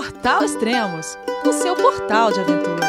[0.00, 2.86] Portal Extremos, o seu portal de aventura.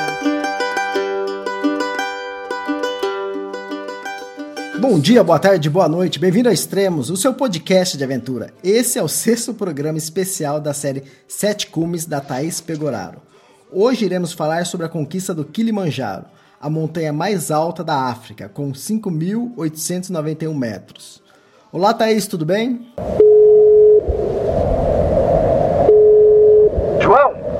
[4.80, 8.54] Bom dia, boa tarde, boa noite, bem-vindo a Extremos, o seu podcast de aventura.
[8.64, 13.22] Esse é o sexto programa especial da série Sete Cumes da Thaís Pegoraro.
[13.70, 16.28] Hoje iremos falar sobre a conquista do Kilimanjaro,
[16.62, 21.22] a montanha mais alta da África, com 5.891 metros.
[21.74, 22.88] Olá, Thaís, tudo bem?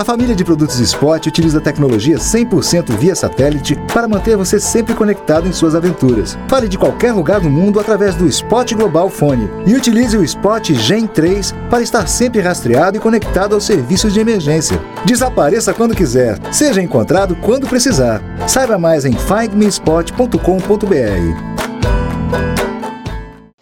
[0.00, 5.46] A família de produtos Spot utiliza tecnologia 100% via satélite para manter você sempre conectado
[5.46, 6.38] em suas aventuras.
[6.48, 10.72] Fale de qualquer lugar do mundo através do Spot Global Fone e utilize o Spot
[10.72, 14.80] Gen 3 para estar sempre rastreado e conectado aos serviços de emergência.
[15.04, 18.22] Desapareça quando quiser, seja encontrado quando precisar.
[18.48, 20.40] Saiba mais em findmespot.com.br.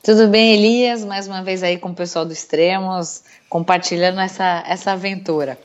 [0.05, 1.05] Tudo bem, Elias?
[1.05, 5.59] Mais uma vez aí com o pessoal do Extremos, compartilhando essa, essa aventura.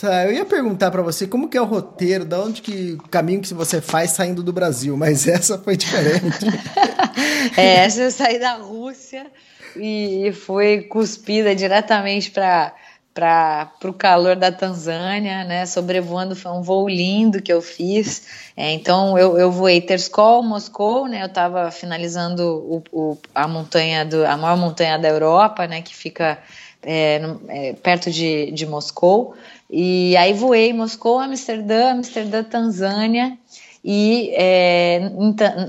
[0.00, 3.08] Tá, eu ia perguntar para você como que é o roteiro, da onde que o
[3.08, 6.46] caminho que você faz saindo do Brasil, mas essa foi diferente.
[7.58, 9.26] é, essa eu saí da Rússia
[9.74, 12.72] e fui cuspida diretamente para
[13.18, 15.66] para o calor da Tanzânia, né?
[15.66, 18.28] Sobrevoando foi um voo lindo que eu fiz.
[18.56, 21.22] É, então eu, eu voei Terskol, Moscou, né?
[21.22, 25.82] Eu estava finalizando o, o, a montanha do a maior montanha da Europa, né?
[25.82, 26.38] Que fica
[26.82, 29.34] é, é, perto de, de Moscou.
[29.70, 33.36] E aí voei Moscou, Amsterdã, Amsterdã, Tanzânia.
[33.84, 35.10] E é,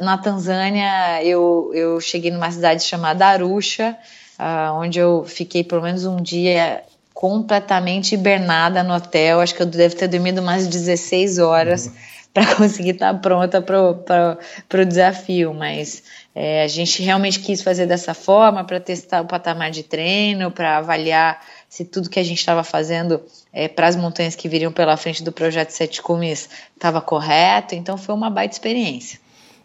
[0.01, 3.95] na Tanzânia eu, eu cheguei numa cidade chamada Arusha,
[4.39, 9.41] uh, onde eu fiquei pelo menos um dia completamente hibernada no hotel.
[9.41, 11.93] Acho que eu devo ter dormido mais de 16 horas uhum.
[12.33, 15.53] para conseguir estar pronta para o desafio.
[15.53, 16.03] Mas
[16.35, 20.77] é, a gente realmente quis fazer dessa forma para testar o patamar de treino, para
[20.77, 24.97] avaliar se tudo que a gente estava fazendo é, para as montanhas que viriam pela
[24.97, 27.75] frente do projeto Sete Cumes estava correto.
[27.75, 29.19] Então foi uma baita experiência.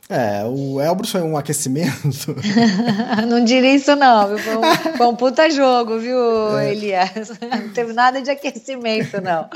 [0.09, 2.37] É, o Elbrus foi um aquecimento.
[3.27, 4.39] não diria isso não, viu?
[4.39, 6.73] Foi um, foi um puta jogo, viu, é.
[6.73, 7.33] Elias?
[7.41, 9.49] Não teve nada de aquecimento, não.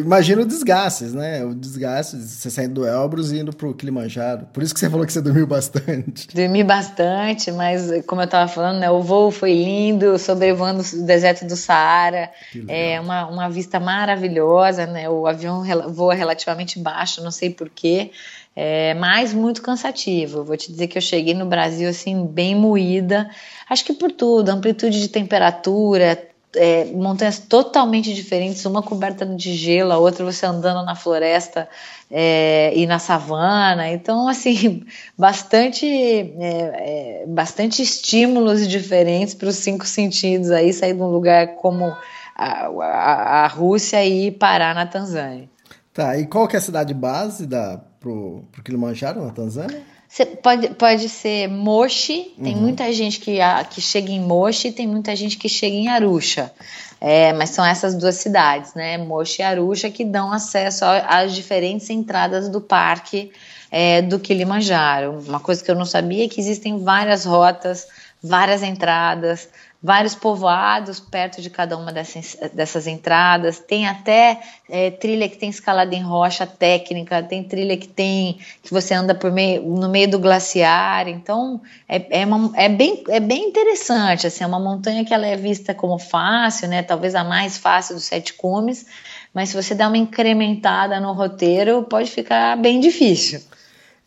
[0.00, 1.44] Imagina o desgastes, né?
[1.44, 4.46] O desgaste de você saindo do Elbrus e indo pro Kilimanjaro.
[4.52, 6.26] Por isso que você falou que você dormiu bastante.
[6.34, 11.46] Dormi bastante, mas como eu tava falando, né, o voo foi lindo, sobrevoando o deserto
[11.46, 12.30] do Saara.
[12.66, 15.08] É uma, uma vista maravilhosa, né?
[15.08, 15.62] O avião
[15.92, 18.10] voa relativamente baixo, não sei porquê
[18.56, 20.42] é, mas muito cansativo.
[20.42, 23.28] Vou te dizer que eu cheguei no Brasil assim bem moída,
[23.68, 26.18] acho que por tudo, amplitude de temperatura,
[26.56, 31.68] é, montanhas totalmente diferentes, uma coberta de gelo, a outra você andando na floresta
[32.10, 33.90] é, e na savana.
[33.90, 34.84] Então, assim,
[35.18, 41.56] bastante, é, é bastante estímulos diferentes para os cinco sentidos aí, sair de um lugar
[41.56, 41.94] como
[42.34, 45.48] a, a, a Rússia e parar na Tanzânia.
[45.92, 49.82] Tá, e qual que é a cidade base da pro, pro Kilimanjaro, na Tanzânia?
[50.08, 52.60] Você pode, pode ser Moshi, tem uhum.
[52.60, 56.52] muita gente que, a, que chega em Moshi, tem muita gente que chega em Arusha.
[57.00, 58.96] É, mas são essas duas cidades, né?
[58.96, 63.32] Moshi e Arusha, que dão acesso às diferentes entradas do parque
[63.70, 65.18] é, do Kilimanjaro.
[65.26, 67.88] Uma coisa que eu não sabia é que existem várias rotas,
[68.22, 69.48] várias entradas,
[69.82, 73.58] vários povoados perto de cada uma dessas, dessas entradas.
[73.58, 78.72] Tem até é, trilha que tem escalada em rocha técnica, tem trilha que tem que
[78.72, 81.08] você anda por meio, no meio do glaciar.
[81.08, 84.26] Então é, é, uma, é, bem, é bem interessante.
[84.26, 86.82] Assim, é uma montanha que ela é vista como fácil, né?
[86.82, 88.86] Talvez a mais fácil dos sete cumes.
[89.32, 93.40] Mas se você dá uma incrementada no roteiro, pode ficar bem difícil.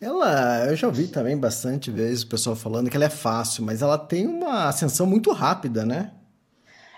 [0.00, 3.82] Ela, eu já ouvi também bastante vezes o pessoal falando que ela é fácil, mas
[3.82, 6.10] ela tem uma ascensão muito rápida, né?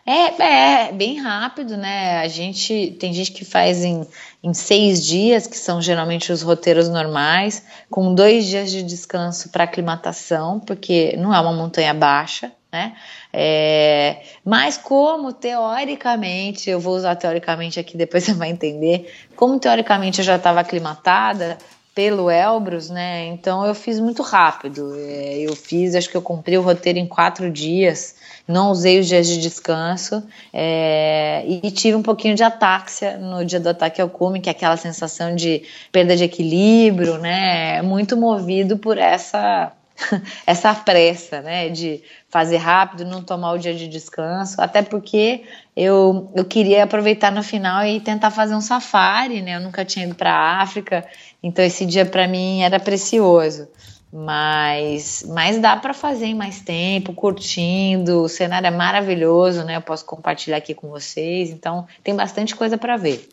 [0.05, 0.43] É,
[0.89, 2.19] é, bem rápido, né?
[2.19, 4.07] A gente tem gente que faz em,
[4.43, 9.65] em seis dias, que são geralmente os roteiros normais, com dois dias de descanso para
[9.65, 12.95] aclimatação, porque não é uma montanha baixa, né?
[13.33, 20.21] É, mas como teoricamente, eu vou usar teoricamente aqui, depois você vai entender, como teoricamente
[20.21, 21.59] eu já estava aclimatada,
[21.95, 23.27] pelo Elbrus, né?
[23.27, 24.95] Então eu fiz muito rápido.
[24.97, 28.17] É, eu fiz, acho que eu cumpri o roteiro em quatro dias.
[28.49, 30.23] Não usei os dias de descanso
[30.53, 34.53] é, e tive um pouquinho de atáxia no dia do ataque ao cume, que é
[34.53, 35.63] aquela sensação de
[35.93, 37.83] perda de equilíbrio, né?
[37.83, 39.73] Muito movido por essa
[40.47, 45.45] essa pressa, né, de fazer rápido, não tomar o dia de descanso, até porque
[45.77, 50.07] eu, eu queria aproveitar no final e tentar fazer um safari, né, eu nunca tinha
[50.07, 51.05] ido para a África,
[51.43, 53.69] então esse dia para mim era precioso,
[54.13, 59.83] mas, mas dá para fazer em mais tempo, curtindo, o cenário é maravilhoso, né, eu
[59.83, 63.29] posso compartilhar aqui com vocês, então tem bastante coisa para ver.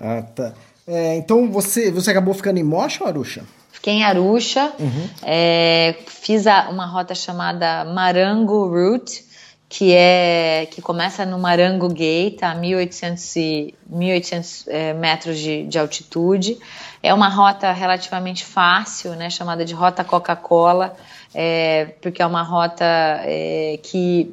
[0.00, 0.52] Ah, tá.
[0.86, 3.44] É, então você, você acabou ficando em Mocha Arusha?
[3.74, 5.08] Fiquei em Arusha, uhum.
[5.22, 9.24] é, fiz a, uma rota chamada Marango Route,
[9.68, 15.76] que é que começa no Marango Gate, a 1800, e, 1800 é, metros de, de,
[15.76, 16.56] altitude.
[17.02, 20.96] É uma rota relativamente fácil, né, chamada de Rota Coca-Cola,
[21.34, 24.32] é, porque é uma rota é, que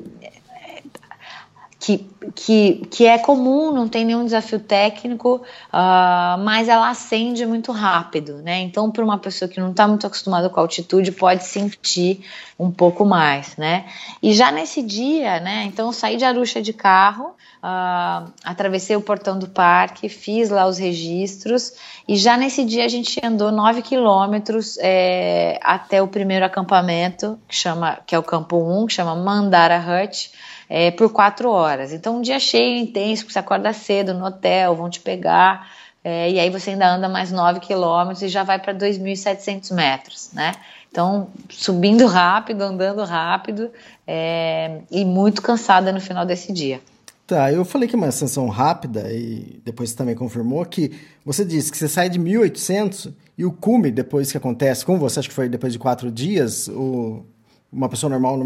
[1.82, 7.72] que, que, que é comum, não tem nenhum desafio técnico, uh, mas ela acende muito
[7.72, 8.60] rápido, né?
[8.60, 12.24] Então, para uma pessoa que não está muito acostumada com a altitude, pode sentir
[12.60, 13.86] um pouco mais, né?
[14.22, 15.64] E já nesse dia, né?
[15.64, 17.30] Então, saí de Arusha de carro,
[17.64, 21.74] uh, atravessei o portão do parque, fiz lá os registros,
[22.08, 27.56] e já nesse dia a gente andou 9 quilômetros é, até o primeiro acampamento, que,
[27.56, 30.30] chama, que é o campo 1, que chama Mandara Hut
[30.74, 31.92] é, por quatro horas.
[31.92, 35.70] Então, um dia cheio, intenso, você acorda cedo no hotel, vão te pegar,
[36.02, 40.30] é, e aí você ainda anda mais 9 quilômetros e já vai para 2.700 metros,
[40.32, 40.54] né?
[40.90, 43.70] Então, subindo rápido, andando rápido
[44.08, 46.80] é, e muito cansada no final desse dia.
[47.28, 51.44] Tá, eu falei que é uma ascensão rápida e depois você também confirmou que você
[51.44, 55.30] disse que você sai de 1.800 e o cume, depois que acontece com você, acho
[55.30, 57.26] que foi depois de quatro dias, o,
[57.72, 58.38] uma pessoa normal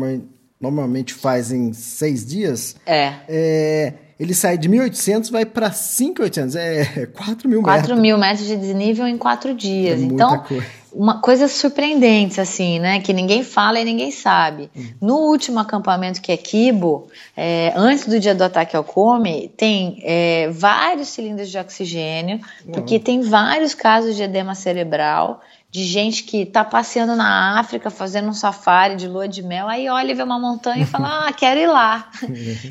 [0.59, 3.13] normalmente faz em seis dias, é.
[3.27, 7.87] é ele sai de 1.800 vai para 5.800, é 4 mil metros.
[7.87, 9.99] 4 mil metros de desnível em quatro dias.
[9.99, 10.65] É então, coisa.
[10.93, 13.01] uma coisa surpreendente, assim, né?
[13.01, 14.69] Que ninguém fala e ninguém sabe.
[14.75, 14.87] Hum.
[15.01, 19.99] No último acampamento que é Kibo, é, antes do dia do ataque ao come, tem
[20.03, 22.39] é, vários cilindros de oxigênio,
[22.71, 28.29] porque tem vários casos de edema cerebral de gente que tá passeando na África, fazendo
[28.29, 31.33] um safari de lua de mel, aí olha e vê uma montanha e fala, ah,
[31.33, 32.09] quero ir lá.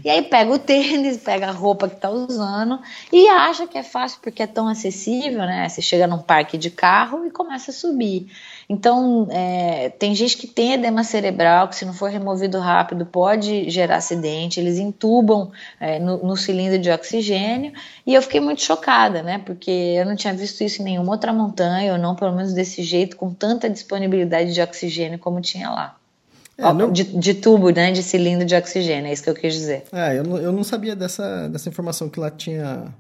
[0.03, 2.81] e aí pega o tênis, pega a roupa que tá usando
[3.13, 5.69] e acha que é fácil porque é tão acessível, né?
[5.69, 8.27] Você chega num parque de carro e começa a subir.
[8.69, 13.69] Então, é, tem gente que tem edema cerebral, que se não for removido rápido pode
[13.69, 17.73] gerar acidente, eles entubam é, no, no, cilindro de oxigênio,
[18.07, 21.33] e eu fiquei muito chocada, né, porque eu não tinha visto isso em nenhuma outra
[21.33, 25.97] montanha, ou não pelo menos desse jeito, com tanta disponibilidade de oxigênio como tinha lá.
[26.57, 26.91] É, não...
[26.91, 29.85] de, de, tubo, né, de cilindro de oxigênio, é isso que eu quis dizer.
[29.93, 32.95] É, eu não, eu não sabia dessa, dessa informação que lá tinha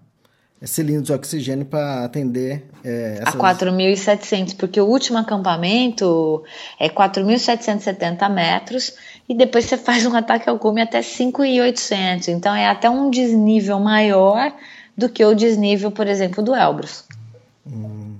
[0.66, 3.34] cilindros de oxigênio para atender é, essas...
[3.34, 6.43] a 4.700, porque o último acampamento
[6.78, 8.94] é 4.770 metros
[9.28, 13.78] e depois você faz um ataque ao cume até 5.800, então é até um desnível
[13.78, 14.52] maior
[14.96, 17.05] do que o desnível, por exemplo, do Elbrus.
[17.66, 18.14] Hum.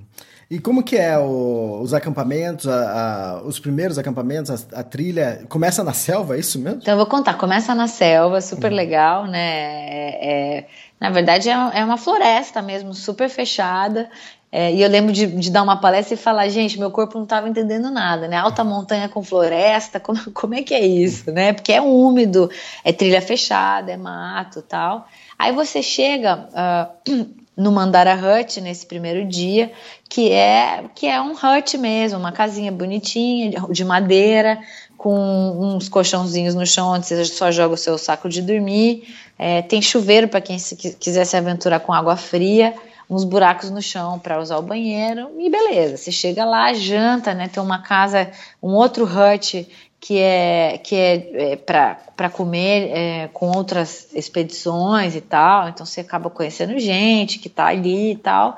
[0.49, 5.43] E como que é o, os acampamentos, a, a, os primeiros acampamentos, a, a, trilha?
[5.49, 6.79] Começa na selva, é isso mesmo?
[6.81, 7.33] Então eu vou contar.
[7.33, 8.77] Começa na selva, super uhum.
[8.77, 9.39] legal, né?
[9.39, 10.67] É, é,
[10.99, 14.09] na verdade é, é uma floresta mesmo, super fechada.
[14.51, 17.25] É, e eu lembro de, de, dar uma palestra e falar, gente, meu corpo não
[17.25, 18.37] estava entendendo nada, né?
[18.37, 21.51] Alta montanha com floresta, como, como é que é isso, né?
[21.51, 22.49] Porque é úmido,
[22.81, 25.09] é trilha fechada, é mato tal.
[25.37, 27.25] Aí você chega uh,
[27.57, 29.73] no Mandara Hut nesse primeiro dia,
[30.07, 34.57] que é que é um hut mesmo, uma casinha bonitinha de madeira,
[34.97, 39.07] com uns colchãozinhos no chão onde você só joga o seu saco de dormir.
[39.37, 42.73] É, tem chuveiro para quem se, quiser se aventurar com água fria,
[43.09, 45.97] uns buracos no chão para usar o banheiro e beleza.
[45.97, 47.47] Você chega lá, janta, né?
[47.47, 49.67] Tem uma casa, um outro hut
[49.99, 55.69] que é, que é, é para comer é, com outras expedições e tal.
[55.69, 58.57] Então você acaba conhecendo gente que está ali e tal.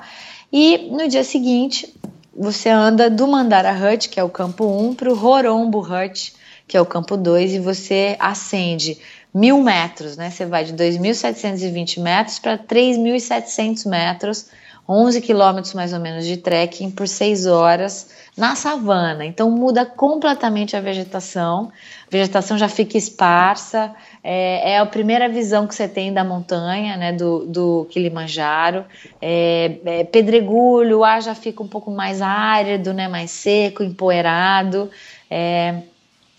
[0.52, 1.94] E no dia seguinte
[2.38, 6.32] você anda do Mandara Hut, que é o campo 1, para o Horombo Hut,
[6.68, 8.96] que é o campo 2, e você ascende
[9.34, 10.30] mil metros, né?
[10.30, 14.46] Você vai de 2.720 metros para 3.700 metros,
[14.88, 19.26] 11 quilômetros mais ou menos de trekking por 6 horas na savana.
[19.26, 21.70] Então muda completamente a vegetação,
[22.06, 26.96] a vegetação já fica esparsa, é, é a primeira visão que você tem da montanha,
[26.96, 28.84] né, do, do Kilimanjaro.
[29.20, 34.90] É, é, pedregulho, o ar já fica um pouco mais árido, né, mais seco, empoeirado.
[35.30, 35.82] É,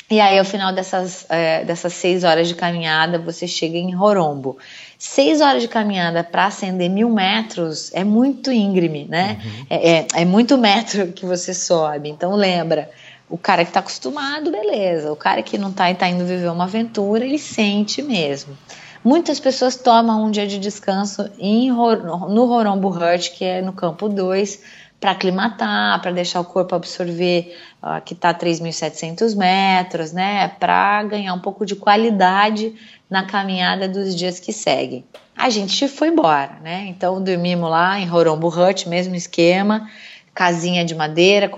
[0.09, 4.57] e aí, ao final dessas, é, dessas seis horas de caminhada, você chega em Horombo.
[4.97, 9.39] Seis horas de caminhada para ascender mil metros é muito íngreme, né?
[9.43, 9.65] Uhum.
[9.69, 12.09] É, é, é, muito metro que você sobe.
[12.09, 12.89] Então, lembra,
[13.29, 15.11] O cara que está acostumado, beleza.
[15.11, 18.57] O cara que não está e está indo viver uma aventura, ele sente mesmo.
[19.03, 24.09] Muitas pessoas tomam um dia de descanso em, no Horombo Hut, que é no campo
[24.09, 24.59] 2,
[24.99, 30.49] para aclimatar, para deixar o corpo absorver, uh, que está a 3.700 metros, né?
[30.59, 32.75] Para ganhar um pouco de qualidade
[33.09, 35.05] na caminhada dos dias que seguem.
[35.37, 36.85] A gente foi embora, né?
[36.87, 39.89] Então dormimos lá em Horombo Hut, mesmo esquema,
[40.33, 41.49] casinha de madeira,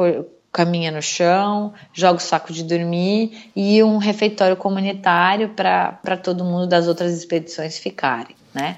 [0.52, 6.68] caminha no chão, joga o saco de dormir e um refeitório comunitário para todo mundo
[6.68, 8.78] das outras expedições ficarem, né?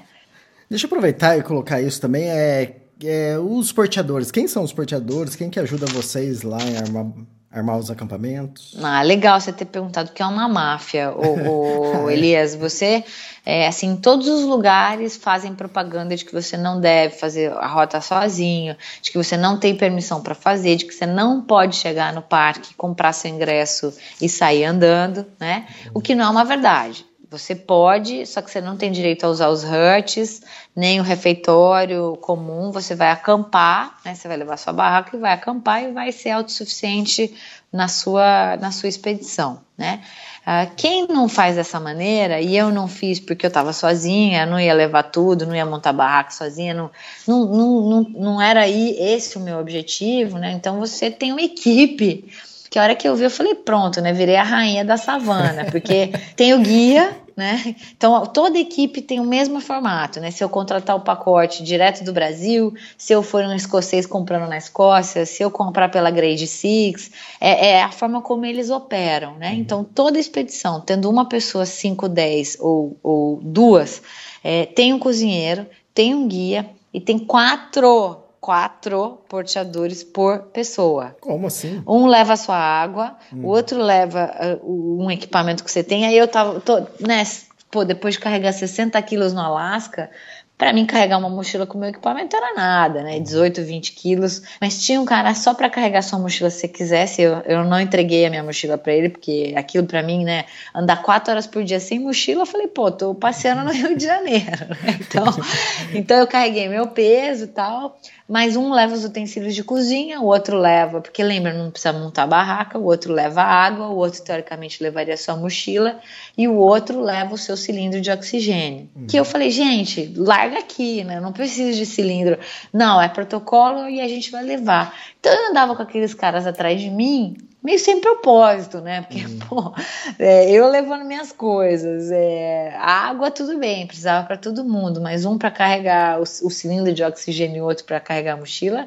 [0.70, 2.24] Deixa eu aproveitar e colocar isso também.
[2.30, 5.34] É, é, os porteadores, quem são os porteadores?
[5.34, 7.06] Quem que ajuda vocês lá em armar,
[7.50, 8.76] armar os acampamentos?
[8.82, 12.54] Ah, legal você ter perguntado que é uma máfia, o, o Elias.
[12.54, 13.04] Você,
[13.44, 17.66] é, assim, em todos os lugares fazem propaganda de que você não deve fazer a
[17.66, 21.76] rota sozinho, de que você não tem permissão para fazer, de que você não pode
[21.76, 25.66] chegar no parque, comprar seu ingresso e sair andando, né?
[25.92, 27.04] O que não é uma verdade.
[27.36, 30.42] Você pode, só que você não tem direito a usar os huts,
[30.74, 32.70] nem o refeitório comum.
[32.70, 34.14] Você vai acampar, né?
[34.14, 37.34] Você vai levar sua barraca e vai acampar e vai ser autossuficiente
[37.72, 40.00] na sua, na sua expedição, né?
[40.46, 44.60] Uh, quem não faz dessa maneira, e eu não fiz porque eu estava sozinha, não
[44.60, 46.90] ia levar tudo, não ia montar barraca sozinha, não,
[47.26, 50.52] não, não, não, não era aí esse o meu objetivo, né?
[50.52, 52.30] Então você tem uma equipe
[52.74, 54.12] que a hora que eu vi, eu falei, pronto, né?
[54.12, 57.74] Virei a rainha da savana, porque tem o guia, né?
[57.96, 60.30] Então toda equipe tem o mesmo formato, né?
[60.30, 64.56] Se eu contratar o pacote direto do Brasil, se eu for um escocês comprando na
[64.56, 67.10] Escócia, se eu comprar pela Grade Six,
[67.40, 69.50] é, é a forma como eles operam, né?
[69.50, 69.56] Uhum.
[69.56, 74.02] Então toda expedição, tendo uma pessoa 5, 10 ou, ou duas,
[74.42, 81.16] é, tem um cozinheiro, tem um guia e tem quatro quatro porteadores por pessoa.
[81.18, 81.82] Como assim?
[81.88, 83.42] Um leva a sua água, hum.
[83.42, 86.04] o outro leva uh, um equipamento que você tem.
[86.04, 87.22] Aí eu tava, tô, né,
[87.70, 90.10] pô, depois de carregar 60 quilos no Alasca,
[90.56, 93.18] para mim, carregar uma mochila com meu equipamento era nada, né?
[93.18, 94.42] 18, 20 quilos.
[94.60, 97.22] Mas tinha um cara só para carregar sua mochila se você quisesse.
[97.22, 100.44] Eu, eu não entreguei a minha mochila para ele, porque aquilo para mim, né?
[100.72, 104.04] Andar quatro horas por dia sem mochila, eu falei, pô, tô passeando no Rio de
[104.04, 104.68] Janeiro.
[104.82, 105.00] Né?
[105.04, 105.24] Então,
[105.92, 110.24] então eu carreguei meu peso e tal mas um leva os utensílios de cozinha, o
[110.24, 114.82] outro leva, porque lembra, não precisa montar barraca, o outro leva água, o outro teoricamente
[114.82, 116.00] levaria sua mochila
[116.36, 118.88] e o outro leva o seu cilindro de oxigênio.
[118.96, 119.06] Uhum.
[119.06, 121.20] Que eu falei, gente, larga aqui, né?
[121.20, 122.38] Não precisa de cilindro.
[122.72, 124.94] Não, é protocolo e a gente vai levar.
[125.20, 129.00] Então eu andava com aqueles caras atrás de mim meio sem propósito, né?
[129.00, 129.38] Porque, hum.
[129.48, 129.72] pô,
[130.18, 135.38] é, eu levando minhas coisas, é, água tudo bem, precisava para todo mundo, mas um
[135.38, 138.86] para carregar o, o, cilindro de oxigênio e outro para carregar a mochila,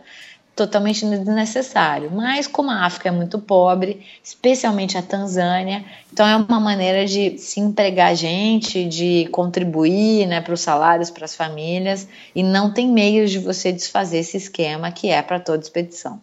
[0.55, 2.12] totalmente desnecessário.
[2.12, 7.39] Mas como a África é muito pobre, especialmente a Tanzânia, então é uma maneira de
[7.39, 12.88] se empregar gente, de contribuir, né, para os salários, para as famílias, e não tem
[12.88, 16.22] meios de você desfazer esse esquema que é para toda expedição.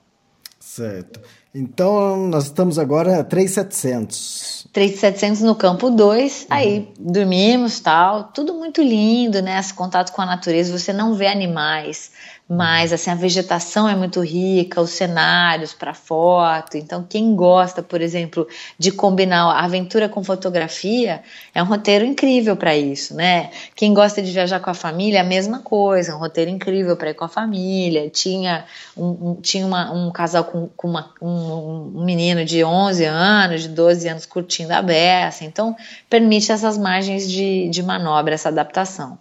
[0.61, 1.20] Certo.
[1.54, 4.66] Então, nós estamos agora 3,700.
[4.73, 6.46] 3,700 no campo 2, uhum.
[6.50, 9.56] aí dormimos tal, tudo muito lindo, né?
[9.61, 12.11] Esse contato com a natureza, você não vê animais,
[12.49, 16.76] mas assim a vegetação é muito rica, os cenários para foto.
[16.76, 18.46] Então, quem gosta, por exemplo,
[18.78, 21.23] de combinar a aventura com fotografia,
[21.54, 23.50] é um roteiro incrível para isso, né?
[23.75, 27.14] Quem gosta de viajar com a família, a mesma coisa, um roteiro incrível para ir
[27.14, 28.11] com a família.
[28.11, 28.64] Tinha
[28.96, 33.62] um, um tinha uma, um casal com, com uma, um, um, menino de 11 anos,
[33.62, 35.44] de 12 anos curtindo a beça.
[35.44, 35.76] Então,
[36.08, 39.18] permite essas margens de, de manobra, essa adaptação.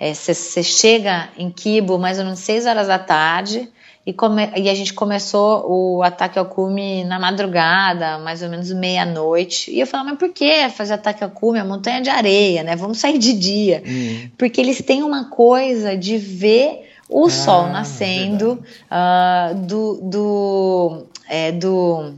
[0.00, 3.70] Você é, chega em Kibo mais ou menos 6 horas da tarde
[4.08, 8.72] e, come, e a gente começou o ataque ao cume na madrugada, mais ou menos
[8.72, 9.70] meia-noite.
[9.70, 11.58] E eu falava, mas por que fazer ataque ao cume?
[11.58, 12.74] A montanha de areia, né?
[12.74, 13.82] Vamos sair de dia.
[13.86, 14.30] Hum.
[14.38, 21.52] Porque eles têm uma coisa de ver o ah, sol nascendo uh, do, do, é,
[21.52, 22.14] do,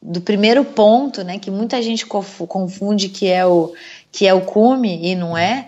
[0.00, 1.40] do primeiro ponto, né?
[1.40, 3.72] Que muita gente confunde que é o
[4.12, 5.66] que é o cume e não é.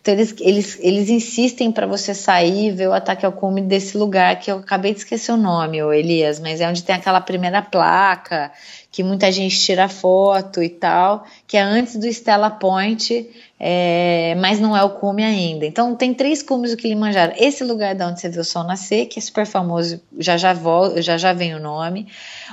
[0.00, 3.96] Então eles, eles, eles insistem para você sair e ver o ataque ao cume desse
[3.96, 7.20] lugar que eu acabei de esquecer o nome, o Elias, mas é onde tem aquela
[7.20, 8.52] primeira placa
[8.94, 14.60] que muita gente tira foto e tal, que é antes do Stella Point, é, mas
[14.60, 15.66] não é o cume ainda.
[15.66, 17.32] Então tem três cumes do Kilimanjaro.
[17.36, 20.54] Esse lugar da onde você vê o sol nascer, que é super famoso, já já,
[20.98, 22.06] já já vem o nome.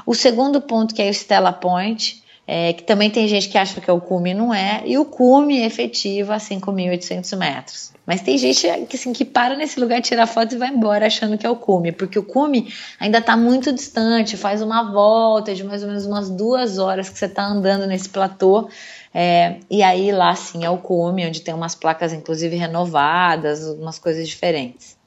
[0.04, 3.79] O segundo ponto que é o Stella Point, é, que também tem gente que acha
[3.79, 7.93] que é o cume não é, e o cume efetivo a 5.800 metros.
[8.05, 11.38] Mas tem gente que, assim, que para nesse lugar, tira foto e vai embora achando
[11.38, 12.67] que é o cume, porque o cume
[13.00, 17.17] ainda está muito distante, faz uma volta de mais ou menos umas duas horas que
[17.17, 18.67] você está andando nesse platô.
[19.13, 23.98] É, e aí lá sim é o cume, onde tem umas placas inclusive renovadas, umas
[23.98, 24.98] coisas diferentes.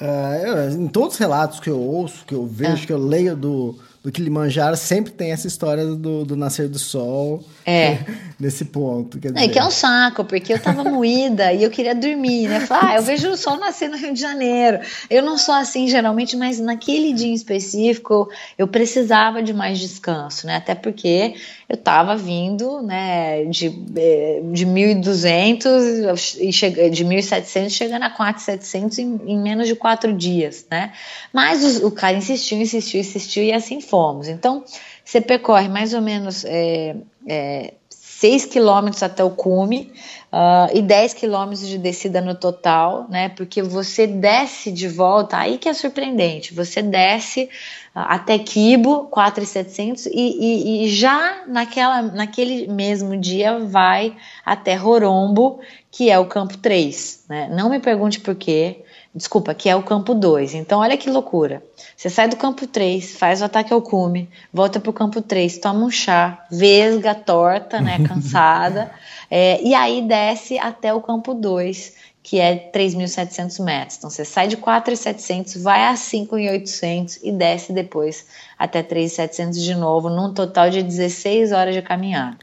[0.00, 2.86] É, em todos os relatos que eu ouço, que eu vejo, é.
[2.86, 3.76] que eu leio do,
[4.06, 7.98] do Kilimanjaro sempre tem essa história do, do nascer do sol é.
[8.38, 9.18] nesse ponto.
[9.18, 9.44] Quer dizer.
[9.44, 12.60] É que é um saco, porque eu tava moída e eu queria dormir, né?
[12.60, 14.78] Falar, ah, eu vejo o sol nascer no Rio de Janeiro.
[15.10, 20.46] Eu não sou assim geralmente, mas naquele dia em específico eu precisava de mais descanso,
[20.46, 20.54] né?
[20.54, 21.34] Até porque
[21.68, 28.98] eu tava vindo, né, de, eh, de 1.200 e chega, de 1.700 chegando a 4.700
[28.98, 30.92] em, em menos de quatro dias, né?
[31.32, 34.28] Mas o, o cara insistiu, insistiu, insistiu e assim foi fomos.
[34.28, 34.62] Então,
[35.02, 39.90] você percorre mais ou menos é, é, 6 quilômetros até o cume
[40.30, 43.30] uh, e 10 quilômetros de descida no total, né?
[43.30, 47.48] Porque você desce de volta, aí que é surpreendente, você desce uh,
[47.94, 55.60] até Quibo, 4,700 e, e, e já naquela, naquele mesmo dia vai até Rorombo,
[55.90, 57.48] que é o campo 3, né?
[57.50, 58.84] Não me pergunte por quê,
[59.16, 60.52] desculpa, que é o campo 2.
[60.54, 61.62] Então, olha que loucura.
[61.96, 65.56] Você sai do campo 3, faz o ataque ao cume, volta para o campo 3,
[65.56, 68.92] toma um chá, vesga, torta, né, cansada,
[69.30, 73.96] é, e aí desce até o campo 2, que é 3.700 metros.
[73.96, 78.26] Então, você sai de 4.700, vai a 5.800 e desce depois
[78.58, 82.36] até 3.700 de novo, num total de 16 horas de caminhada.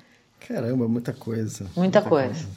[0.48, 1.66] Caramba, muita coisa.
[1.76, 2.28] Muita, muita coisa.
[2.28, 2.48] coisa.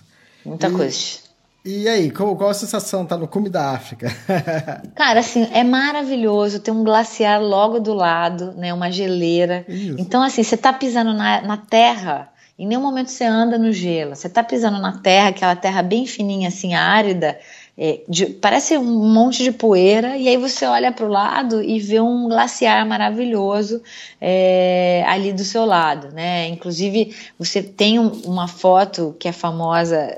[0.44, 0.72] Muita e...
[0.72, 1.25] coisa.
[1.66, 4.06] E aí, qual, qual a sensação tá no cume da África?
[4.94, 6.60] Cara, assim, é maravilhoso.
[6.60, 8.72] Tem um glaciar logo do lado, né?
[8.72, 9.64] Uma geleira.
[9.68, 9.96] Isso.
[9.98, 14.14] Então, assim, você tá pisando na, na terra, em nenhum momento você anda no gelo.
[14.14, 17.36] Você tá pisando na terra, aquela terra bem fininha, assim, árida.
[17.78, 21.78] É, de, parece um monte de poeira, e aí você olha para o lado e
[21.78, 23.82] vê um glaciar maravilhoso
[24.18, 26.48] é, ali do seu lado, né?
[26.48, 30.08] Inclusive, você tem um, uma foto que é famosa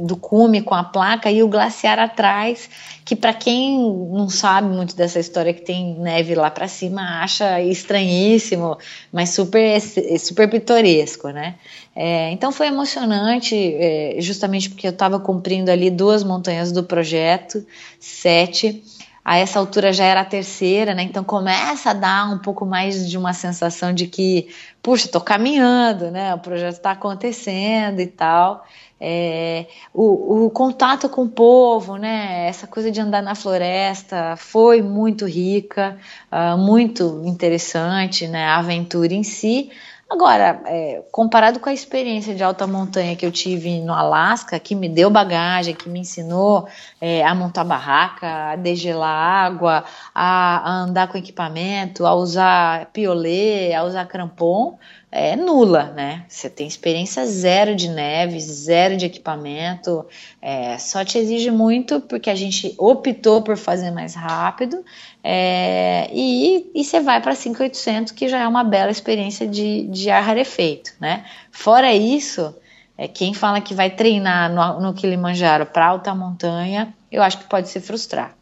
[0.00, 2.68] do cume com a placa e o glaciar atrás,
[3.04, 3.78] que para quem
[4.10, 8.76] não sabe muito dessa história que tem neve lá para cima, acha estranhíssimo,
[9.12, 9.80] mas super,
[10.18, 11.54] super pitoresco, né?
[11.96, 17.64] É, então foi emocionante, é, justamente porque eu estava cumprindo ali duas montanhas do projeto,
[18.00, 18.82] sete.
[19.24, 21.02] A essa altura já era a terceira, né?
[21.02, 24.48] Então começa a dar um pouco mais de uma sensação de que,
[24.82, 26.34] puxa, estou caminhando, né?
[26.34, 28.66] O projeto está acontecendo e tal.
[29.00, 32.46] É, o, o, contato com o povo, né?
[32.48, 35.96] Essa coisa de andar na floresta foi muito rica,
[36.30, 38.44] uh, muito interessante, né?
[38.44, 39.70] A aventura em si.
[40.14, 44.72] Agora, é, comparado com a experiência de alta montanha que eu tive no Alasca, que
[44.72, 46.68] me deu bagagem, que me ensinou
[47.00, 53.74] é, a montar barraca, a degelar água, a, a, andar com equipamento, a usar piolê,
[53.74, 54.78] a usar crampon,
[55.16, 56.24] é nula, né?
[56.28, 60.04] Você tem experiência zero de neve, zero de equipamento,
[60.42, 64.84] é, só te exige muito porque a gente optou por fazer mais rápido
[65.22, 70.24] é, e, você vai para 5800, que já é uma bela experiência de, de ar
[70.24, 71.24] rarefeito, né?
[71.52, 72.52] Fora isso,
[72.98, 77.44] é, quem fala que vai treinar no, no Kilimanjaro para alta montanha, eu acho que
[77.44, 78.36] pode se frustrar.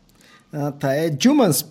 [0.50, 0.94] Ah, tá.
[0.94, 1.62] É Dilmans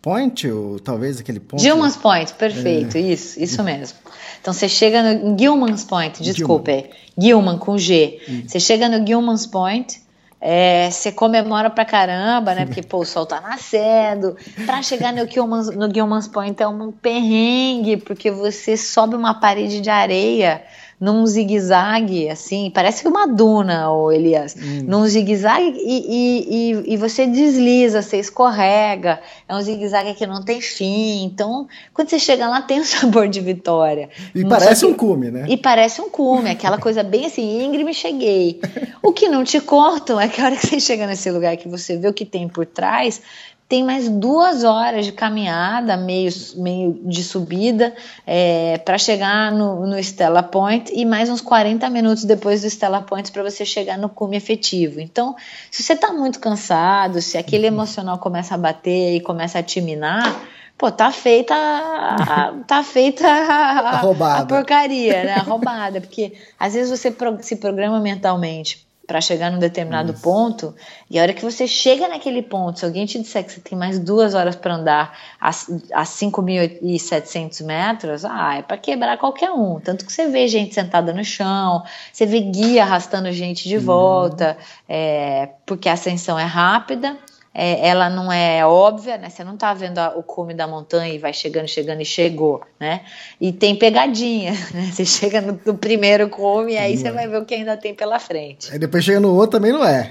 [0.00, 1.60] Point, ou talvez aquele ponto?
[1.60, 3.00] Gilman's Point, perfeito, é.
[3.00, 3.98] isso, isso mesmo.
[4.40, 8.20] Então você chega no Gilman's Point, desculpe, Gilman, Gilman com G.
[8.46, 10.00] Você chega no Gilman's Point,
[10.40, 12.64] é, você comemora pra caramba, né?
[12.64, 14.36] Porque pô, o sol tá nascendo.
[14.64, 19.80] Pra chegar no Gilman's, no Gilman's Point é um perrengue, porque você sobe uma parede
[19.80, 20.62] de areia
[21.00, 24.82] num zigue-zague, assim, parece uma duna, ô Elias, hum.
[24.84, 30.44] num zigue-zague e, e, e, e, você desliza, você escorrega, é um zigue-zague que não
[30.44, 34.08] tem fim, então quando você chega lá tem um sabor de vitória.
[34.34, 35.46] E não parece um cume, né?
[35.48, 38.60] E parece um cume, aquela coisa bem assim, íngreme, cheguei.
[39.00, 41.68] o que não te contam é que a hora que você chega nesse lugar que
[41.68, 43.22] você vê o que tem por trás,
[43.68, 47.94] tem mais duas horas de caminhada, meio, meio de subida,
[48.26, 53.02] é, para chegar no, no Stella Point e mais uns 40 minutos depois do Stella
[53.02, 55.00] Point para você chegar no cume efetivo.
[55.00, 55.36] Então,
[55.70, 59.82] se você está muito cansado, se aquele emocional começa a bater e começa a te
[59.82, 60.40] minar,
[60.78, 65.34] pô, tá feita a, tá feita a, a, a porcaria, né?
[65.34, 70.20] A roubada, porque às vezes você se programa mentalmente para chegar num determinado Isso.
[70.20, 70.74] ponto,
[71.10, 73.76] e a hora que você chega naquele ponto, se alguém te disser que você tem
[73.76, 79.80] mais duas horas para andar a, a 5.700 metros, ah, é para quebrar qualquer um.
[79.80, 83.82] Tanto que você vê gente sentada no chão, você vê guia arrastando gente de uhum.
[83.82, 87.16] volta, é, porque a ascensão é rápida
[87.54, 89.30] é, ela não é óbvia, né?
[89.30, 92.62] Você não está vendo a, o cume da montanha e vai chegando, chegando e chegou,
[92.78, 93.00] né?
[93.40, 94.90] E tem pegadinha, né?
[94.92, 97.12] Você chega no, no primeiro cume e aí você é.
[97.12, 98.72] vai ver o que ainda tem pela frente.
[98.72, 100.10] Aí depois chega no outro também não é.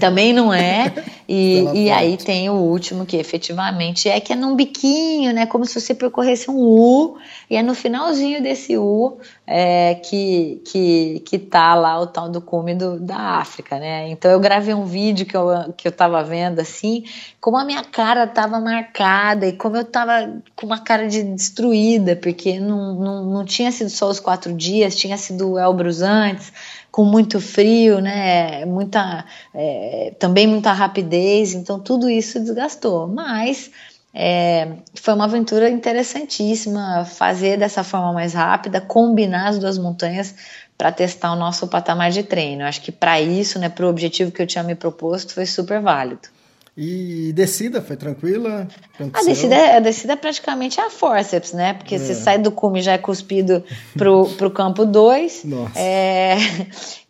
[0.00, 0.92] também não é.
[1.34, 5.46] E, e aí tem o último que efetivamente é que é num biquinho, né?
[5.46, 7.16] Como se você percorresse um U
[7.48, 9.16] e é no finalzinho desse U
[9.46, 14.10] é, que, que, que tá lá o tal do cume do, da África, né?
[14.10, 17.04] Então eu gravei um vídeo que eu, que eu tava vendo assim,
[17.40, 22.14] como a minha cara tava marcada e como eu tava com uma cara de destruída,
[22.14, 26.52] porque não, não, não tinha sido só os quatro dias, tinha sido Elbrus antes,
[26.92, 28.66] com muito frio, né?
[28.66, 29.24] Muita,
[29.54, 33.08] é, também muita rapidez, então tudo isso desgastou.
[33.08, 33.70] Mas
[34.14, 40.34] é, foi uma aventura interessantíssima fazer dessa forma mais rápida, combinar as duas montanhas
[40.76, 42.64] para testar o nosso patamar de treino.
[42.64, 45.80] Acho que para isso, né, para o objetivo que eu tinha me proposto, foi super
[45.80, 46.28] válido.
[46.74, 48.66] E descida foi tranquila?
[48.98, 51.74] A descida, é, a descida praticamente é a forceps, né?
[51.74, 51.98] Porque é.
[51.98, 55.44] você sai do cume já é cuspido pro, pro campo 2.
[55.76, 56.36] É,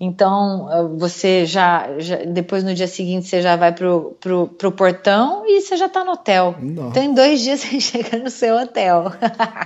[0.01, 5.45] então você já, já, Depois no dia seguinte você já vai pro, pro, pro portão
[5.47, 6.57] e você já tá no hotel.
[6.61, 6.89] Nossa.
[6.89, 9.13] Então em dois dias você chega no seu hotel.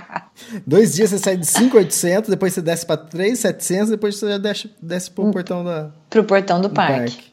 [0.65, 4.69] dois dias você sai de 5,800, depois você desce para 3,700, depois você já desce,
[4.79, 5.31] desce pro hum.
[5.31, 5.89] portão da.
[6.07, 7.15] Pro portão do, do parque.
[7.15, 7.31] parque.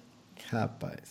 [0.50, 1.03] Rapaz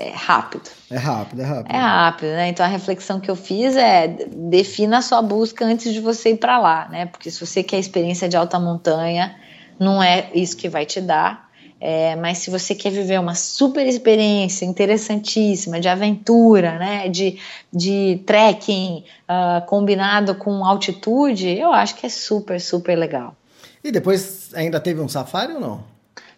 [0.00, 0.70] é rápido.
[0.90, 1.74] É rápido, é rápido.
[1.74, 2.48] É rápido, né?
[2.48, 6.38] Então a reflexão que eu fiz é defina a sua busca antes de você ir
[6.38, 7.06] para lá, né?
[7.06, 9.36] Porque se você quer experiência de alta montanha,
[9.78, 11.50] não é isso que vai te dar.
[11.82, 17.38] É, mas se você quer viver uma super experiência interessantíssima de aventura, né, de,
[17.72, 23.34] de trekking uh, combinado com altitude, eu acho que é super, super legal.
[23.82, 25.89] E depois ainda teve um safari ou não?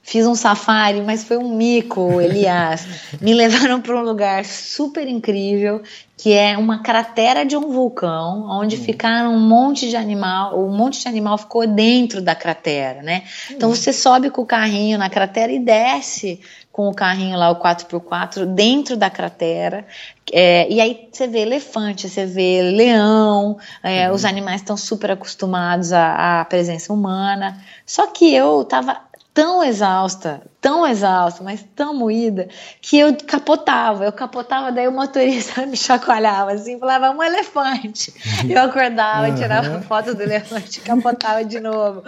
[0.05, 2.87] Fiz um safari, mas foi um mico, Elias.
[3.21, 5.81] Me levaram para um lugar super incrível,
[6.17, 8.81] que é uma cratera de um vulcão, onde hum.
[8.83, 13.23] ficaram um monte de animal, um monte de animal ficou dentro da cratera, né?
[13.51, 13.75] Então hum.
[13.75, 16.41] você sobe com o carrinho na cratera e desce
[16.73, 19.85] com o carrinho lá, o 4x4, dentro da cratera.
[20.33, 24.15] É, e aí você vê elefante, você vê leão, é, uhum.
[24.15, 27.63] os animais estão super acostumados à, à, presença humana.
[27.85, 28.99] Só que eu tava
[29.35, 32.49] tão exausta, tão exausta, mas tão moída,
[32.81, 34.05] que eu capotava.
[34.05, 38.13] Eu capotava, daí o motorista me chacoalhava assim, falava um elefante.
[38.49, 39.35] Eu acordava, uhum.
[39.35, 42.03] tirava foto do elefante, capotava de novo.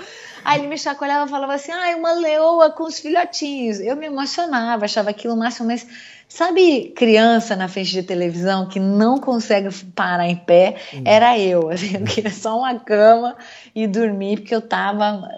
[0.45, 3.81] Aí ele me chacoalhava e falava assim: ah, uma leoa com os filhotinhos.
[3.81, 5.87] Eu me emocionava, achava aquilo o máximo, mas
[6.29, 10.77] Sabe criança na frente de televisão que não consegue parar em pé?
[10.93, 11.03] Hum.
[11.05, 11.71] Era eu.
[11.73, 13.37] Assim, eu queria só uma cama
[13.75, 15.29] e dormir porque eu estava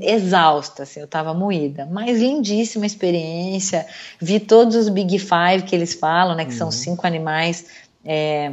[0.00, 1.88] exausta, assim, eu estava moída.
[1.90, 3.86] Mas lindíssima experiência.
[4.20, 6.44] Vi todos os Big Five que eles falam, né?
[6.44, 6.58] Que uhum.
[6.58, 7.66] são cinco animais.
[8.04, 8.52] É,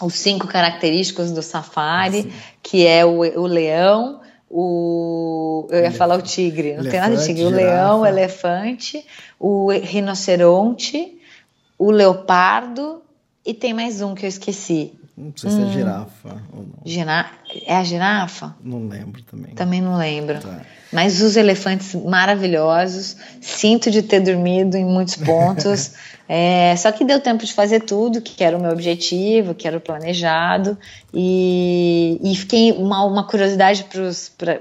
[0.00, 4.21] os cinco característicos do safari, que é o, o leão,
[4.52, 5.66] o.
[5.70, 5.98] Eu ia elefante.
[5.98, 7.44] falar o tigre, não elefante, tem nada de tigre.
[7.44, 7.66] O girafa.
[7.66, 9.06] leão, o elefante,
[9.40, 11.18] o rinoceronte,
[11.78, 13.02] o leopardo
[13.44, 14.92] e tem mais um que eu esqueci.
[15.22, 15.54] Não sei hum.
[15.54, 15.72] se é hum.
[15.72, 16.82] girafa ou não.
[16.84, 17.30] Gina...
[17.64, 18.56] É a girafa?
[18.62, 19.54] Não lembro também.
[19.54, 20.40] Também não lembro.
[20.40, 20.62] Tá.
[20.92, 23.16] Mas os elefantes maravilhosos.
[23.40, 25.92] Sinto de ter dormido em muitos pontos.
[26.28, 29.76] é, só que deu tempo de fazer tudo, que era o meu objetivo, que era
[29.76, 30.76] o planejado.
[31.14, 33.86] E, e fiquei uma, uma curiosidade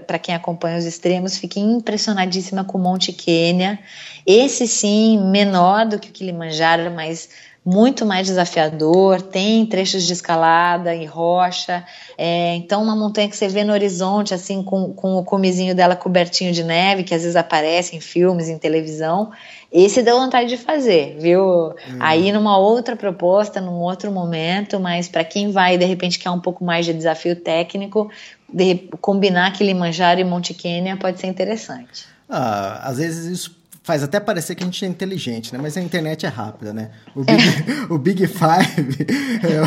[0.06, 3.80] para quem acompanha os extremos, fiquei impressionadíssima com o Monte Quênia.
[4.28, 7.30] Esse sim, menor do que o Kilimanjaro, mas
[7.64, 11.86] muito mais desafiador, tem trechos de escalada e rocha,
[12.18, 15.96] é, então uma montanha que você vê no horizonte, assim, com, com o comezinho dela
[15.96, 19.32] cobertinho de neve, que às vezes aparece em filmes, em televisão,
[19.72, 21.70] esse deu vontade de fazer, viu?
[21.70, 21.74] Hum.
[22.00, 26.40] Aí numa outra proposta, num outro momento, mas para quem vai de repente quer um
[26.40, 28.10] pouco mais de desafio técnico,
[28.52, 32.06] de, combinar Kilimanjaro e Monte Kenya pode ser interessante.
[32.28, 35.60] Ah, às vezes isso faz até parecer que a gente é inteligente, né?
[35.62, 36.90] Mas a internet é rápida, né?
[37.16, 37.86] O Big, é.
[37.94, 39.08] o Big Five.
[39.44, 39.66] É o...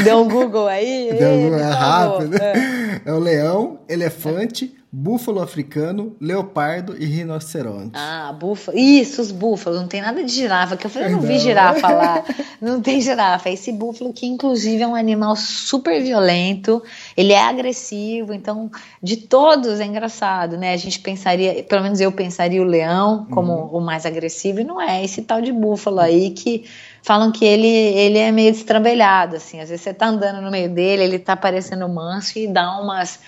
[0.02, 1.14] Deu um Google aí.
[1.18, 2.36] Deu um Google, é rápido.
[2.36, 3.00] É.
[3.04, 7.92] é o leão, elefante, búfalo africano, leopardo e rinoceronte.
[7.92, 8.78] Ah, búfalo.
[8.78, 9.78] Isso, os búfalos.
[9.80, 11.28] Não tem nada de girafa, que eu falei, eu não, não.
[11.28, 12.24] vi girafa lá.
[12.60, 13.50] Não tem girafa.
[13.50, 16.82] Esse búfalo que, inclusive, é um animal super violento,
[17.16, 18.68] ele é agressivo, então,
[19.00, 20.72] de todos é engraçado, né?
[20.72, 23.78] A gente pensaria, pelo menos eu pensaria o leão como uhum.
[23.78, 25.04] o mais agressivo, e não é.
[25.04, 26.64] Esse tal de búfalo aí que
[27.02, 29.60] falam que ele, ele é meio destrambelhado, assim.
[29.60, 33.20] Às vezes você tá andando no meio dele, ele tá parecendo manso e dá umas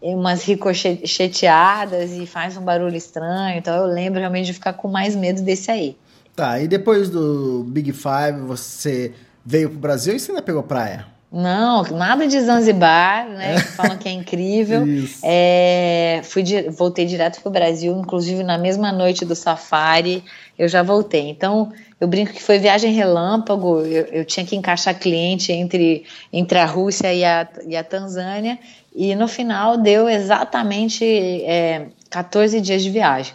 [0.00, 3.58] umas ricocheteadas e faz um barulho estranho.
[3.58, 5.96] Então eu lembro realmente de ficar com mais medo desse aí.
[6.34, 9.12] Tá, e depois do Big Five, você
[9.44, 11.06] veio pro Brasil e você ainda pegou praia?
[11.30, 13.56] Não, nada de Zanzibar, né?
[13.56, 13.60] É.
[13.60, 14.84] Que falam que é incrível.
[15.22, 20.24] É, fui, voltei direto pro Brasil, inclusive na mesma noite do safari,
[20.58, 21.28] eu já voltei.
[21.28, 21.70] Então,
[22.00, 26.64] eu brinco que foi viagem relâmpago, eu, eu tinha que encaixar cliente entre, entre a
[26.64, 28.58] Rússia e a, e a Tanzânia,
[28.98, 33.32] e no final deu exatamente é, 14 dias de viagem.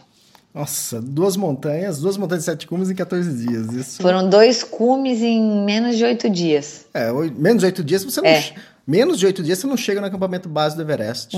[0.54, 3.74] Nossa, duas montanhas, duas montanhas de sete cumes em 14 dias.
[3.74, 4.02] Isso...
[4.02, 6.86] Foram dois cumes em menos de oito dias.
[6.94, 8.30] É, menos de oito dias você não.
[8.30, 8.54] É.
[8.86, 11.36] Menos de oito dias você não chega no acampamento base do Everest.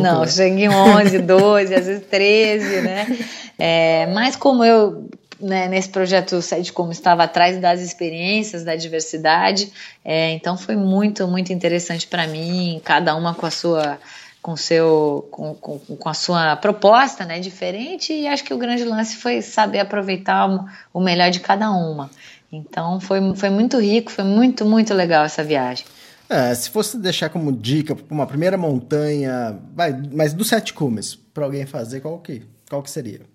[0.00, 3.06] não, chega em 11, 12, às vezes 13, né?
[3.56, 5.08] É, mas como eu
[5.44, 9.70] né, nesse projeto Sede Como estava atrás das experiências, da diversidade.
[10.02, 13.98] É, então foi muito, muito interessante para mim, cada uma com a sua
[14.40, 18.12] com seu com, com, com, a sua proposta né diferente.
[18.12, 22.10] E acho que o grande lance foi saber aproveitar o, melhor de cada uma.
[22.50, 25.84] Então foi, foi muito rico foi muito muito legal essa viagem.
[26.26, 31.44] É, se fosse deixar como dica uma primeira montanha vai, mas do sete cumes para
[31.44, 33.33] alguém fazer qual que qual que seria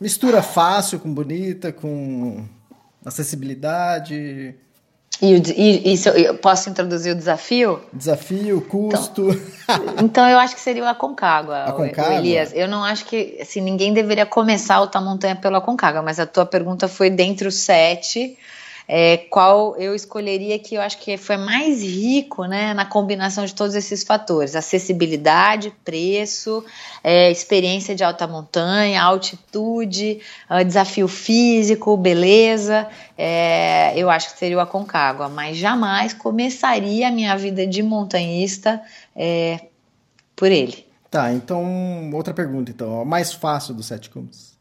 [0.00, 2.44] Mistura fácil com bonita, com
[3.04, 4.54] acessibilidade.
[5.22, 7.80] E, e, e eu posso introduzir o desafio?
[7.92, 9.30] Desafio, custo.
[9.30, 12.12] Então, então eu acho que seria o Aconcagua, Aconcagua.
[12.12, 12.52] O, Elias.
[12.54, 16.26] Eu não acho que assim, ninguém deveria começar a alta montanha pelo Aconcagua, mas a
[16.26, 18.36] tua pergunta foi dentre os sete
[18.88, 23.54] é, qual eu escolheria que eu acho que foi mais rico né, na combinação de
[23.54, 26.64] todos esses fatores: acessibilidade, preço,
[27.02, 32.86] é, experiência de alta montanha, altitude, uh, desafio físico, beleza.
[33.18, 38.80] É, eu acho que seria o Aconcagua, mas jamais começaria a minha vida de montanhista
[39.14, 39.60] é,
[40.36, 40.86] por ele.
[41.10, 44.55] Tá, então outra pergunta então, mais fácil dos sete cumes.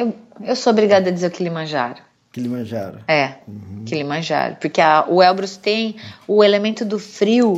[0.00, 2.02] Eu, eu sou obrigada a dizer o Kilimanjaro.
[2.32, 3.00] Kilimanjaro.
[3.06, 3.84] É, uhum.
[3.84, 4.56] Kilimanjaro.
[4.60, 7.56] Porque a, o Elbrus tem o elemento do frio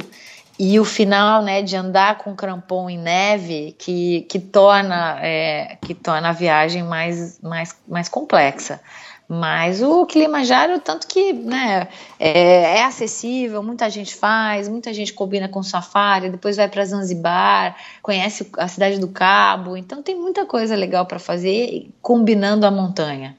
[0.58, 5.94] e o final, né, de andar com crampon em neve que, que, torna, é, que
[5.94, 8.80] torna a viagem mais, mais, mais complexa.
[9.34, 11.88] Mas o Kilimanjaro, tanto que né,
[12.20, 17.74] é, é, acessível, muita gente faz, muita gente combina com safari, depois vai para Zanzibar,
[18.02, 23.34] conhece a cidade do Cabo, então tem muita coisa legal para fazer combinando a montanha.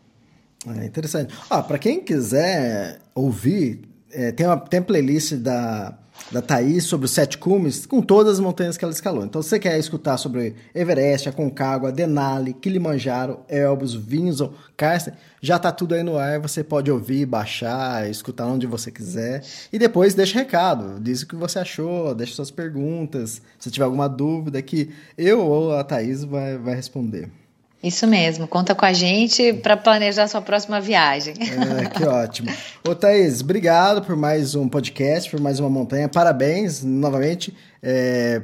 [0.80, 1.32] É interessante.
[1.48, 5.96] Ah, para quem quiser ouvir, é, tem uma tem playlist da
[6.32, 9.24] da Thaís sobre os sete cumes, com todas as montanhas que ela escalou.
[9.24, 15.72] Então, se você quer escutar sobre Everest, Aconcagua, Denali, Kilimanjaro, Elbrus, Vinson, Carsten, já tá
[15.72, 19.44] tudo aí no ar, você pode ouvir, baixar, escutar onde você quiser.
[19.72, 24.08] E depois deixa recado, diz o que você achou, deixa suas perguntas, se tiver alguma
[24.08, 27.43] dúvida que eu ou a Thaís vai, vai responder.
[27.84, 31.34] Isso mesmo, conta com a gente para planejar sua próxima viagem.
[31.42, 32.50] É, que ótimo.
[32.88, 36.08] Ô Thaís, obrigado por mais um podcast, por mais uma montanha.
[36.08, 38.42] Parabéns novamente é,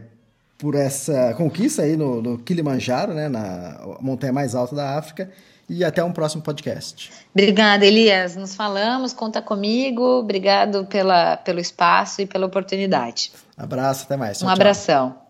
[0.57, 5.31] por essa conquista aí no, no Kilimanjaro, né, na montanha mais alta da África.
[5.69, 7.11] E até um próximo podcast.
[7.31, 8.35] Obrigada, Elias.
[8.35, 10.03] Nos falamos, conta comigo.
[10.19, 13.31] Obrigado pela, pelo espaço e pela oportunidade.
[13.55, 14.39] Abraço, até mais.
[14.39, 15.11] Tchau, um abração.
[15.11, 15.28] Tchau.